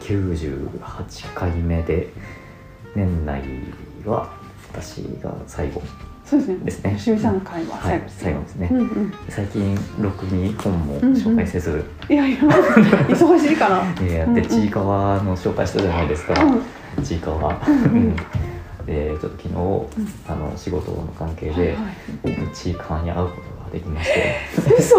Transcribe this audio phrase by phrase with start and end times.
[0.00, 2.08] 98回目で
[2.94, 3.42] 年内
[4.04, 4.32] は
[4.72, 5.82] 私が最後
[6.24, 6.56] そうですね。
[6.64, 9.14] ですね吉見さんの会ははい最後です最後ですね、うんうん。
[9.28, 13.84] 最近ろくに本も紹介せず、いやいや忙しいから。
[14.00, 17.04] えーやってちいかわの紹介したじゃないですか、うん。
[17.04, 17.82] ちいかわ、うんうん。
[17.82, 18.16] うん。
[18.86, 19.54] でちょっと昨日、
[20.28, 22.54] あの仕事の関係で、はい。
[22.54, 24.36] ちいかわに会うことができまして。
[24.78, 24.96] 嘘。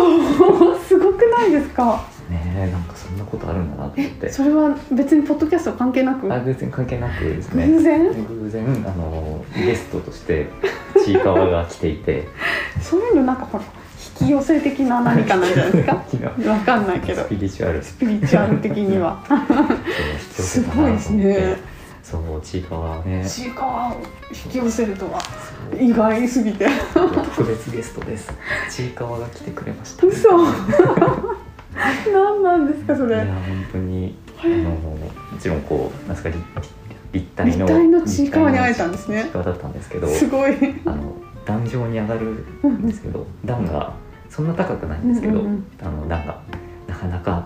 [0.85, 2.01] すごくないですか？
[2.31, 4.29] ねえなんかそんなことあるんだなと思って。
[4.31, 6.33] それは別にポッドキャスト関係なく？
[6.33, 7.67] あ別に関係なくですね。
[7.67, 8.25] 偶然？
[8.25, 10.47] 偶然あのゲストとして
[11.03, 12.27] ちいかわが来ていて。
[12.81, 13.63] そういうのなんかほら
[14.21, 15.95] 引き寄せ的な何かなんじゃないですか
[16.51, 17.23] わかんないけど。
[17.23, 17.83] スピリチュアル。
[17.83, 19.19] スピリチュアル的には。
[20.31, 21.57] すごいですね。
[22.03, 23.23] そうちいかわね。
[23.27, 25.21] ちいかわを引き寄せるとは
[25.79, 26.67] 意外すぎて。
[26.93, 28.33] 特別ゲストです。
[28.69, 30.07] ちいかわが来てくれました。
[30.07, 30.29] 嘘
[32.11, 33.15] 何なんですかそれ。
[33.15, 34.97] いや本当にあのも
[35.39, 36.39] ちろんこうなんですか立
[37.13, 39.23] 立体の立体のちいかわに会えたんですね。
[39.23, 40.53] ちいかわだったんですけどすごい。
[40.85, 41.13] あの
[41.45, 42.21] 壇上に上がる
[42.67, 43.93] んですけど段が
[44.29, 45.65] そんな高くないんですけど、うんうんうん。
[45.81, 46.39] あの段が
[46.87, 47.45] なかなか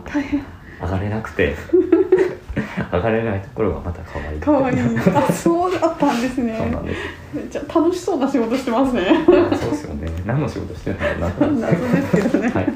[0.81, 1.55] 上がれなくて
[2.91, 4.77] 上がれないところがまた可愛いかわいい
[5.15, 7.01] あそうだったんですそうなねんです。
[7.33, 9.07] めっちゃ楽しそうな仕事してますね。
[9.25, 10.11] そうですよね。
[10.25, 11.29] 何の仕事してるんだろうな。
[11.31, 12.73] と思って謎ですけどね、はい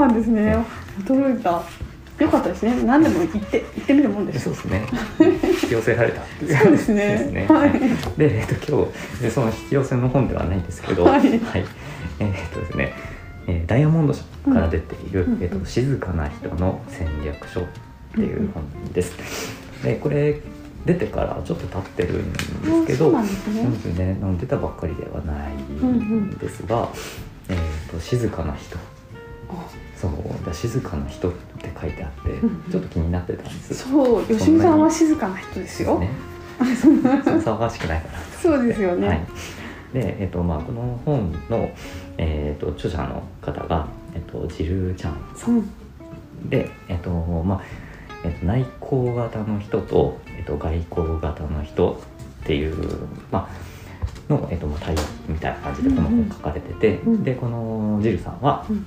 [0.00, 0.42] なんですね。
[0.46, 0.66] ね
[1.04, 1.62] 驚いた。
[2.18, 2.82] よかったですね。
[2.84, 4.44] 何でも言って言ってみるもんです。
[4.44, 4.86] そうですね。
[5.62, 6.22] 引き寄せられた。
[6.22, 7.30] っていうそうですね。
[7.32, 7.46] ね。
[7.46, 7.72] はい。
[8.16, 8.86] で、えっと、今
[9.18, 11.26] 日でその引き寄せの本ではないんですけど、はい。
[11.26, 12.94] えーっとですね、
[13.46, 15.42] えーダイヤモンド社から出ている、うん。
[15.42, 17.64] えっと「静かな人の戦略書」っ
[18.14, 19.14] ていう本です。
[19.82, 20.40] でこれ
[20.86, 23.32] 出てからちょっと経ってるんですけどあそうなんで
[23.78, 24.14] すね。
[24.14, 24.18] ね。
[24.40, 26.88] 出たばっかりではないんですが
[27.50, 27.60] 「えーっ
[27.90, 28.78] と静かな人」
[29.96, 33.74] そうだ静かな人って書いてあって、うんちょっと気になってたんです。
[33.74, 35.98] そう吉見さんは静かな人ですよ。
[35.98, 36.10] ね。
[36.80, 38.18] そう騒がしくないかな。
[38.40, 39.20] そうですよね、はい、
[39.94, 41.70] で、えっとまあ、この本の、
[42.18, 45.58] えっと著者の方が、えっとジル・チャンさんう。
[45.60, 45.70] ん
[46.48, 47.60] で、えっとまあ
[48.24, 52.00] えっと内向型の人と、えっと外向型の人
[52.42, 52.74] っていう、
[53.30, 53.48] ま
[54.28, 57.24] あの、えっとまあ、対比みたいな感じでこのうんうん本書かれてて、うん。
[57.24, 58.86] でこのジルさんは、うん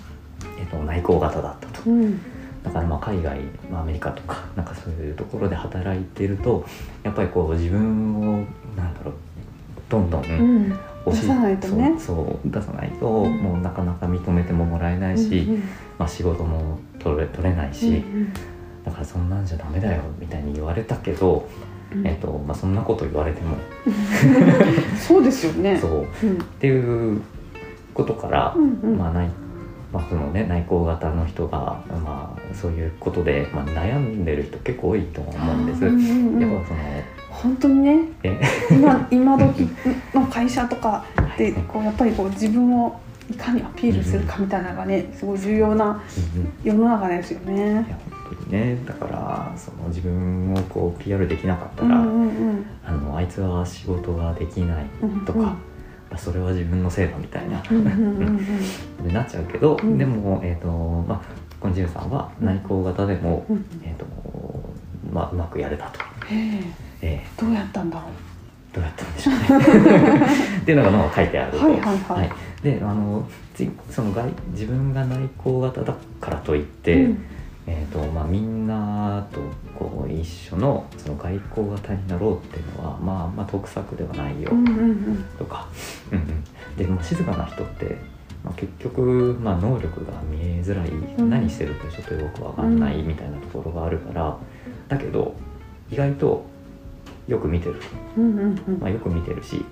[0.72, 1.90] えっと内向型だったと。
[1.90, 2.19] うん。
[2.63, 3.40] だからまあ海外、
[3.72, 6.66] まあ、アメリカとか なんかそういうところで働いてると
[7.03, 8.44] やっぱりこう自分を
[8.75, 9.13] なんだろう
[9.90, 10.74] どんどんうん。
[11.06, 11.96] 出さないとね。
[11.97, 13.38] そう出さないと、うん。
[13.38, 15.63] もうなかなか認めてももらえないし、うん
[15.97, 18.34] まあ、仕事も取れ取れないし、うん
[18.86, 21.47] だからそんなんじゃダメだよみたいに言われたけど、
[21.94, 22.07] うん。
[22.07, 23.56] えっとまあ、そんなこと言われても、
[24.97, 25.78] そうですよね。
[25.78, 26.03] そう。
[26.03, 26.38] っうん。
[26.59, 27.22] ていう
[27.94, 28.97] ことから、うんうん。
[28.97, 29.30] まあない
[29.91, 35.85] まあそのね、内向型の人が、まあ、そういうことで、まあ、悩んでる人結構多いと思うんです。
[35.85, 36.79] うんうんうんやっぱその
[37.29, 38.00] 本当にね。
[38.23, 38.39] え？
[38.72, 39.67] 今今時
[40.13, 41.05] の会社とか
[41.38, 43.00] でこうやっぱりこう自分を
[43.31, 46.01] いかにアピールするかみたいなのがねすごい重要な
[46.63, 47.75] 世の中ですよいね。
[47.75, 48.77] や本当にね。
[48.85, 52.66] だからその自分をこう PR できなかったら、うんうんうん。
[52.83, 54.85] あのあいつは仕事ができない
[55.25, 55.56] とか、うんうんまあ
[56.17, 59.97] それは自分のせいだみたいな、でなっちゃうけど、うん。
[59.97, 60.67] でも、えーと
[61.07, 61.21] まあ、
[61.59, 63.65] コンジェルさんは内向型でも、うん。
[63.83, 64.05] えーと
[65.11, 66.63] まあ、うまくやれたと、へえ。
[67.01, 70.25] えどうやったんだろーどうやったんでしょうね。
[70.61, 71.65] っていうのがまあ書いてあると。
[71.65, 72.31] はいはいはい。
[72.63, 76.65] であのつその外自分が内向型だからといっう。
[76.65, 77.25] て、うん。
[77.67, 79.39] えーとまあ、みんなと
[79.77, 84.49] こう一緒のその外交型になろうっていうのは、まあ、まあ得策ではないよ。
[84.51, 85.25] うんうんうん。
[85.37, 85.67] とか、
[86.11, 86.43] うんうん、
[86.77, 87.97] で、まあ、静かな人って、
[88.43, 91.29] まあ、結局、まあ、能力が見えづらい、うん。
[91.29, 94.37] 何してるかちょっとよくわかんないみたいなところがあるから、
[94.87, 95.35] だけど
[95.91, 96.45] 意外と
[97.27, 97.75] よく見てる、
[98.17, 98.79] うんうんうん。
[98.79, 99.63] まあ、よく見てるし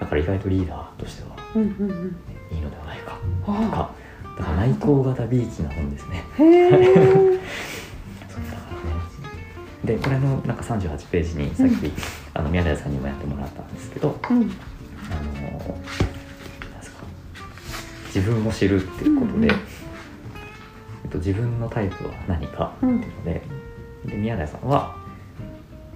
[0.00, 2.16] だから意外とリーダーとしてはうんうんうん。
[2.50, 3.18] いいのではないか。
[3.44, 3.70] とあ。
[3.70, 3.90] か。
[4.38, 6.24] だから内向型びいきな本ですね。
[9.90, 11.92] でこれのなんか38ページにさっき、
[12.32, 14.56] あの宮台さんにもやってもらったんですけどあのうんなんで
[16.82, 17.02] すか。
[18.14, 19.50] 自分を知るっていうことで、うんうん。
[19.50, 19.54] え
[21.08, 23.42] っと、自分のタイプは何かっていうので,、
[24.06, 24.94] で宮台さんは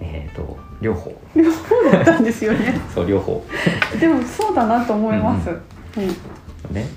[0.00, 1.16] えっ、と両方。
[1.36, 2.80] 両方だったんですよね。
[2.92, 3.44] そう両方。
[4.00, 5.50] でもそうだなと思います。
[5.50, 5.60] う
[5.98, 6.00] う
[6.72, 6.74] ん。
[6.74, 6.88] ね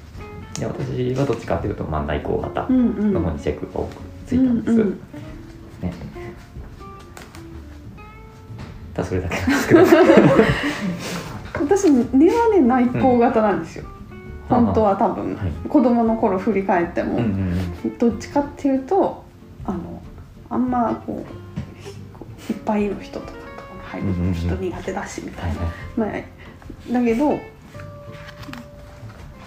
[0.60, 3.14] で私はどっちかっていうと、まあ、内向型うんうん。
[3.14, 5.00] の方にチェックが多くついたんです、うんうん。
[5.84, 6.07] ね
[9.08, 9.82] それだけなんですけど。
[11.60, 13.86] 私根はね内向型なんですよ、
[14.50, 14.56] うん。
[14.66, 15.70] 本当は多分、はい。
[15.70, 17.26] 子供の頃振り返っても、うんうん
[17.84, 17.98] うん。
[17.98, 19.24] どっちかっていうと
[19.66, 20.02] あの
[20.50, 23.42] あんまこういっぱいいる人とかとか
[23.92, 27.40] 入うんうんうんる人苦手だしみたはいいな、はいまあ、だけど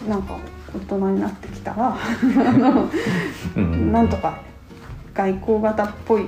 [0.09, 0.39] なんか
[0.75, 1.97] 大人になってきたら
[3.57, 4.39] なんとか
[5.15, 6.27] 外交型っぽい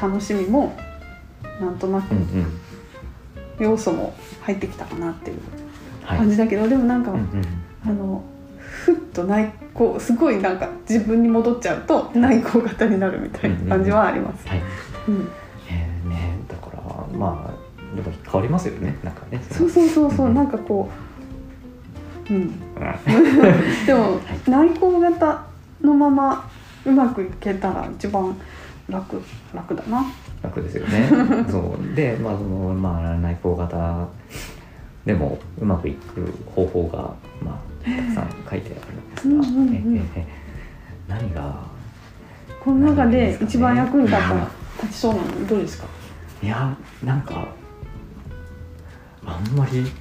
[0.00, 0.76] 楽しみも
[1.60, 2.14] なんとなく
[3.58, 5.38] 要素も入ってきたかなっていう
[6.04, 6.18] はい。
[6.18, 7.44] 感じだけど、でもなんか、うんうん
[7.84, 8.22] あの
[8.68, 14.46] ふっと内向すごいなんか自分に戻っちゃうと内向型になるみたいな感じはあります。
[14.46, 14.62] はい。
[15.08, 15.28] うん。
[15.70, 18.96] えーねだからまあでも変わりますよね。
[19.02, 19.42] なんかね。
[19.50, 20.34] そうそうそうそう、うん。
[20.34, 20.90] なんかこ
[22.30, 22.52] う、うん、うん。
[23.86, 25.44] でも内向型
[25.80, 26.50] のまま
[26.84, 28.36] うまくいけたら一番
[28.88, 29.22] 楽
[29.54, 30.04] 楽だな。
[30.42, 31.08] 楽ですよね。
[31.50, 31.94] そう。
[31.94, 34.06] でまあそのまあ内向型
[35.04, 36.98] でもうまくいく方法が
[37.44, 40.08] まあたくさん書いてあるんですが、うんうんうん。
[41.08, 41.62] 何が
[42.62, 44.40] この中で一番役に立ったうん
[44.82, 45.86] 立ちそうなのどうですか？
[46.42, 47.48] いやなんか
[49.26, 49.80] あんまり。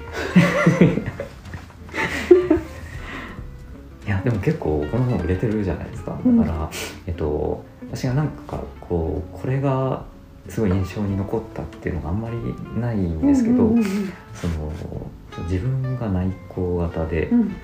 [4.06, 6.12] いやでも結構この本売れてるじゃないですか。
[6.12, 6.40] だうん。
[6.44, 6.70] から、
[7.08, 10.06] えっと私がなんかこうこれが
[10.50, 12.38] すごい印象に残ったっていうのがあんまり
[12.80, 13.86] ないんですけど、うんうん
[14.34, 14.72] その
[15.44, 17.56] 自分が内向型で、うん。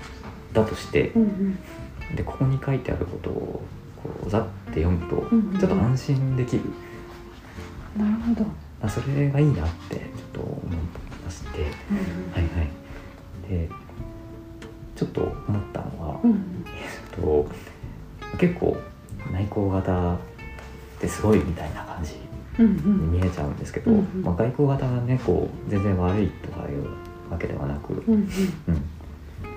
[0.54, 2.16] だとしてうんうん。
[2.16, 3.62] でここに書いてあることを
[4.04, 5.60] こうざって読むとうんうんうん。
[5.60, 6.64] ちょっと安心できる、
[7.98, 8.46] なるほど。
[8.82, 10.04] あそれがいいなってちょっ
[10.34, 10.76] と思い
[11.26, 11.62] まして。
[11.62, 13.50] はいはい。
[13.50, 13.70] で
[14.96, 16.66] ちょっと思ったのは、うんうん。
[16.68, 17.48] えっと
[18.38, 18.78] 結構
[19.32, 20.18] 内向型っ
[21.00, 22.16] てすごいみたいな感じ
[22.60, 24.22] 見えちゃうんですけど、うんうん。
[24.24, 26.86] まあ、外向型がねこう全然悪いとかいう
[27.32, 28.30] わけではなく、うんうん、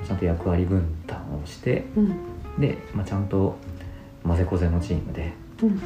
[0.07, 2.05] ちゃんと役割分担をしてうん。
[2.07, 2.17] うん
[2.59, 3.57] で、まあ、ちゃんと
[4.25, 5.33] 混ぜこぜのチームで、
[5.63, 5.77] うん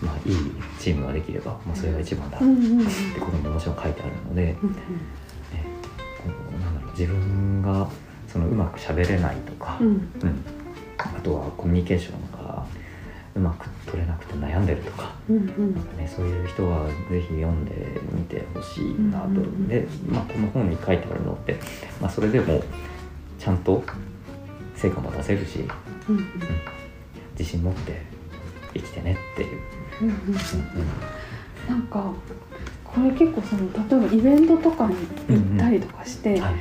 [0.00, 0.36] まあ、いい
[0.78, 2.80] チームができれば、まあ、それが一番だっうんうんうん。
[2.80, 4.70] うんてことももちろん書いてあるので、ね、うん。
[4.70, 4.76] こ
[6.56, 7.88] うなんだろう自分が
[8.28, 9.86] そのうまく喋れないとか、うん。
[9.88, 10.44] うん。
[10.98, 12.37] あとはコミュニケーションが
[13.38, 15.14] うまく取れなくて悩んでるとか。
[15.30, 15.74] うんうん。
[15.74, 19.68] なんかね、そういう人はぜひ読んでみてほしいなと、うんうんうん。
[19.68, 21.58] で、まあ、この本に書いてあるのって、
[22.00, 22.62] まあ、それでも
[23.38, 23.82] ちゃんと
[24.74, 25.60] 成果も出せるし
[26.08, 26.24] うんうん。
[27.38, 28.02] 自信持って
[28.74, 29.60] 生きてねっていう、
[30.02, 30.14] うんうん。
[30.14, 30.18] うん
[31.68, 32.12] なんか
[32.82, 33.70] これ結構その
[34.00, 34.94] 例えばイベントとかに
[35.28, 36.54] 行ったりとかして、はい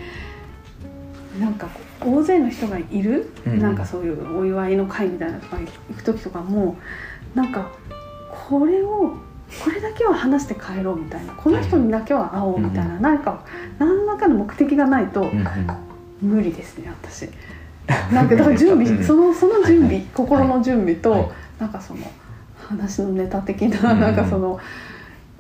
[1.40, 1.70] なんか
[2.02, 3.60] 大勢の人がいる、うんうん。
[3.60, 6.78] なんかそういうお祝いの会みたいなとか行く時とかも
[7.36, 7.72] なんか
[8.50, 9.16] これを
[9.64, 13.02] これだけは話して帰ろうみたいなこの人にだけは会おうみたいな、うん。
[13.02, 13.44] なんか
[13.80, 15.32] 何らかの目的がないと
[16.22, 17.30] 無理ですね私。
[18.12, 19.04] なんかだから準備、うん。
[19.04, 20.06] そのその準備、はいはい。
[20.14, 21.30] 心の準備と、はい。
[21.60, 22.02] なんかその
[22.58, 24.60] 話のネタ的な、うんうんなんかその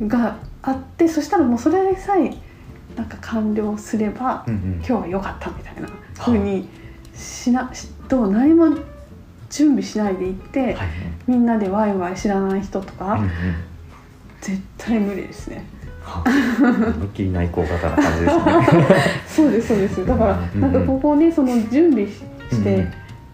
[0.05, 2.31] があってそしたらもうそれさえ
[2.97, 4.73] なんか完了すれば、うんうん。
[4.77, 5.87] 今日は良かったみたいな
[6.19, 6.67] ふうに
[7.15, 8.75] しなしと何も
[9.49, 10.87] 準備しないで行って、はい
[11.27, 13.29] みんなでワイワイ知らない人とか、うんうん。
[14.41, 15.65] 絶対無理ですね。
[16.01, 16.23] は
[16.95, 18.87] 思いっきり内向型な感じですね。
[19.27, 20.05] そうですそうです。
[20.05, 22.87] だからうんなんかここにその準備ししうんて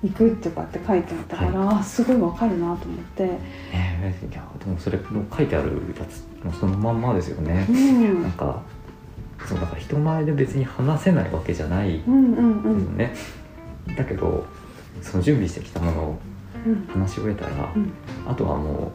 [0.04, 2.78] いくってかって書いてあったから、あすごいわかるなと思っ
[3.16, 3.30] て、
[3.72, 7.66] えーいやでもそれも書いてあるやつもそのまんまですよね。
[7.70, 7.72] う。
[7.72, 8.62] ん、なんか
[9.48, 13.14] そうだから人前で別に話せないわけじゃないですよね。
[13.98, 14.46] だけど
[15.02, 16.20] その準備してきたものを
[16.66, 16.88] うん。
[16.88, 17.92] 話し終えたら、うん。
[18.26, 18.92] あとはも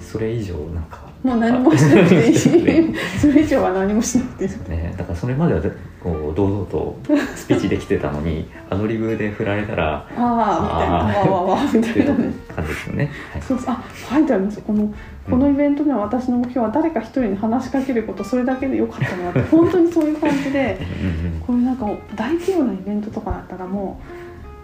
[0.00, 5.60] うそれ以上なんかもう何もしなくていい ねそれ以上は何もしなくていいねだからそれまでは
[6.02, 6.96] こう堂々と
[7.34, 13.10] スピーチできてたのに アドリブで振られたらああみたいなわわわみたいいうなね感じですよね。
[13.32, 14.92] はいそうあ書いてありますこの
[15.28, 24.00] このイベントでは私の目標は誰か一人に話しかけることそれだけでよかったなって本当にそういう感じでうんうんこれなんか大規模なイベントとかだったらも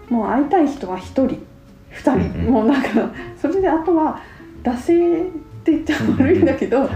[0.09, 1.37] うもう会いたい人は一人
[1.89, 2.89] 二人、うんうんもうなんか
[3.39, 4.19] それであとは
[4.63, 5.23] 惰性
[5.65, 6.89] って言っちゃ悪いんだけど、うん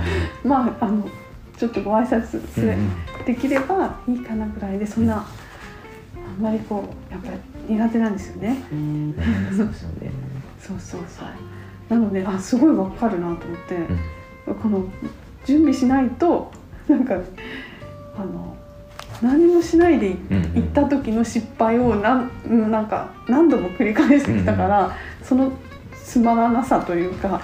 [0.49, 1.09] まああの
[1.57, 2.89] ちょっとご挨拶する、うんうん
[3.25, 7.31] できればいいかなぐらいでそんなあんまりこうやっぱ
[7.67, 8.55] り苦手なんですよね。
[8.71, 9.13] ね
[9.55, 9.69] そう。
[10.59, 11.27] そうそうそう。
[11.89, 13.75] なのであすごいわかるなと思って、
[14.47, 14.55] うん。
[14.55, 14.85] この
[15.45, 16.51] 準備しないと
[16.87, 17.15] なんか
[18.17, 18.55] あの
[19.21, 20.15] 何もしないで
[20.55, 25.51] 行った時の失敗をなんうんなんか何度も繰り返してきたから、その
[26.03, 27.39] つまらなさというか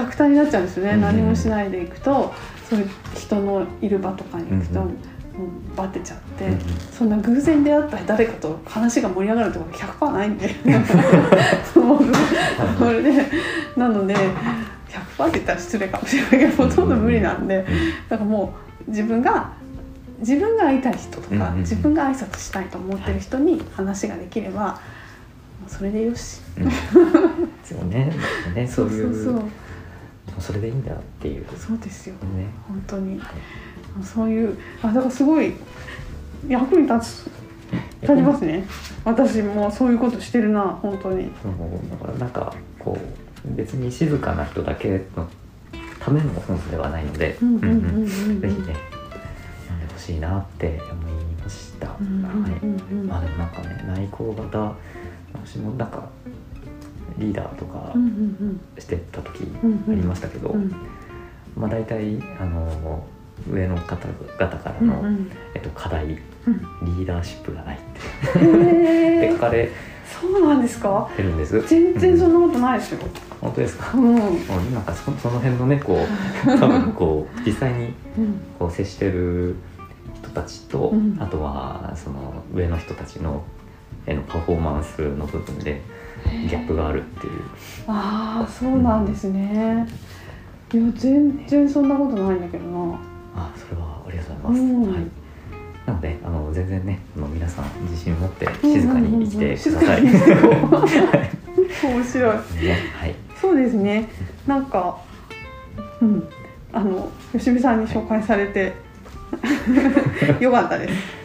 [0.00, 0.96] ははくたくたになっちゃうんですよね、うん。
[0.96, 2.34] うん何もしないで行くと
[2.68, 4.92] そういう人のいる場とかに行くと、うんうん。
[5.36, 6.50] もうバテちゃって、
[6.90, 10.48] そんな偶然出会った誰かと話が盛り上がるってこと100%ないんで。
[11.74, 11.98] そう
[12.78, 13.12] それで
[13.76, 17.66] なので100%って言ったら失礼かもしれないけどほとんど無理なんで
[18.08, 18.54] だからも
[18.86, 19.50] う自分が
[20.20, 24.80] 自分が会いたい人とか、自分が挨拶したいと思ってる人に話ができれば、
[25.68, 26.40] それでよし。
[26.56, 26.64] うん。
[26.64, 26.72] で
[27.64, 28.12] すよね
[28.54, 28.66] ね。
[28.66, 29.50] そういう
[30.38, 31.46] それでいいんだっていう。
[31.56, 32.46] そうですよね。
[32.68, 33.20] 本当に。
[34.02, 35.54] そういうあだからすごい
[36.46, 37.30] 役に立つ
[38.02, 38.64] 立ちますね。
[39.04, 41.30] 私もそういうことしてるな本当に。
[41.42, 41.52] そう
[41.90, 45.28] だからなんかこう別に静かな人だけの
[45.98, 48.04] ための本ではないので、ぜひね読ん
[48.40, 48.74] で
[49.92, 51.96] ほしいなって思いました。
[51.98, 52.22] うんうん。
[52.22, 52.50] はい。
[53.06, 54.74] まあでもなんかね内向型
[55.44, 56.08] 私もなんか
[57.18, 60.62] リーダーとかうんうんしてた時うんありましたけど、うん。
[60.62, 60.72] うん
[61.56, 63.02] まあ大体あの
[63.50, 65.30] 上の方々からの、うんうん。
[65.54, 66.54] えっと課題リうん。
[67.02, 69.20] ーダーシップがないってへー。
[69.20, 69.70] で書かれ
[70.20, 71.10] そうなんですか？
[71.16, 71.60] てるんです。
[71.66, 73.00] 全然そうんんなことないですよ
[73.40, 73.96] 本当ですか？
[73.96, 74.02] うん。
[74.02, 74.18] もう
[74.72, 75.98] なんかそその辺のねこ
[76.46, 78.40] う 多分こう実際にうん。
[78.58, 79.56] こう接してる
[80.14, 81.16] 人たちと、うん。
[81.20, 83.42] あとはその上の人たちの
[84.06, 85.80] へのパフォーマンスの部分で
[86.48, 87.42] ギャップがあるっていう。
[87.86, 89.86] ああそうなんですね。
[90.72, 92.98] いや全然そんなことないんだけどな。
[93.34, 94.92] あそれはありがとうございます、うん。
[94.92, 95.06] はい。
[95.86, 100.02] なのであの全然ねあの皆さん自信を持って静かに生きてくだ静さい、
[101.86, 102.36] 面白い。
[102.64, 103.14] ねはい。
[103.40, 104.08] そうですね。
[104.46, 104.98] なんか
[106.00, 106.28] うん。
[106.72, 108.74] あの吉見さんに紹介されて。
[110.40, 110.90] よかったです。
[110.90, 111.15] ね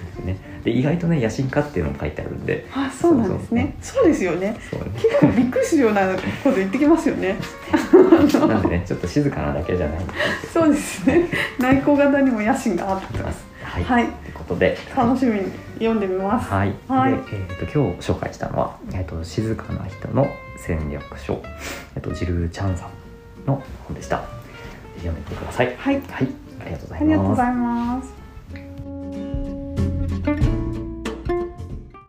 [0.63, 2.65] で意外とね野心家っていうのも書いてあるんで。
[2.73, 3.75] あそうなんですね。
[3.81, 4.57] そうですよね。
[4.69, 4.91] そうね。
[4.95, 6.19] 結構びっくりするようなこ
[6.51, 7.35] と言ってきますよね。
[8.47, 9.99] なんでねちょっと静かなだけじゃない
[10.53, 11.27] そうですね。
[11.59, 13.43] 内向型にも野心があってます。
[13.63, 14.05] はい、はい。
[14.05, 14.77] ということで。
[14.95, 16.49] 楽しみに読んでみます。
[16.49, 17.11] はい、はい。
[17.11, 20.27] で、えー、と今日紹介したのは「えー、と静かな人の
[20.57, 21.41] 戦略書」
[21.95, 24.23] えー、とジルー・チャンさんの本でした。
[24.97, 25.75] 読んでみてください。
[25.77, 25.95] はい。
[25.95, 26.03] はい、
[26.59, 27.49] ありがとうござ。
[27.49, 28.20] います